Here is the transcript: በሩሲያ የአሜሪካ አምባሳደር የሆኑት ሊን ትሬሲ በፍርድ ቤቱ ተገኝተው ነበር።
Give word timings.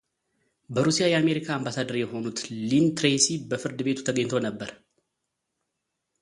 በሩሲያ 0.75 1.05
የአሜሪካ 1.09 1.47
አምባሳደር 1.57 1.97
የሆኑት 1.99 2.39
ሊን 2.71 2.87
ትሬሲ 2.99 3.27
በፍርድ 3.51 3.79
ቤቱ 3.89 4.01
ተገኝተው 4.07 4.41
ነበር። 4.47 4.71